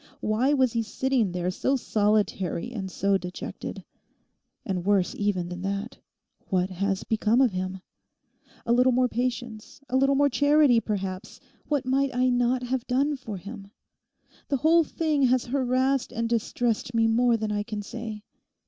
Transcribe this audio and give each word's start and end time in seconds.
Why 0.21 0.51
was 0.51 0.73
he 0.73 0.81
sitting 0.81 1.31
there 1.31 1.51
so 1.51 1.75
solitary 1.75 2.71
and 2.71 2.89
so 2.89 3.19
dejected? 3.19 3.83
And 4.65 4.83
worse 4.83 5.13
even 5.15 5.49
than 5.49 5.61
that, 5.61 5.99
what 6.47 6.71
has 6.71 7.03
become 7.03 7.39
of 7.39 7.51
him? 7.51 7.81
A 8.65 8.73
little 8.73 8.93
more 8.93 9.07
patience, 9.07 9.79
a 9.89 9.95
little 9.95 10.15
more 10.15 10.27
charity, 10.27 10.79
perhaps—what 10.79 11.85
might 11.85 12.15
I 12.15 12.29
not 12.29 12.63
have 12.63 12.87
done 12.87 13.15
for 13.15 13.37
him? 13.37 13.69
The 14.47 14.57
whole 14.57 14.83
thing 14.83 15.21
has 15.27 15.45
harassed 15.45 16.11
and 16.11 16.27
distressed 16.27 16.95
me 16.95 17.05
more 17.05 17.37
than 17.37 17.51
I 17.51 17.61
can 17.61 17.83
say. 17.83 18.23